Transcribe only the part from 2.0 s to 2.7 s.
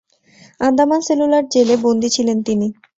ছিলেন তিনি।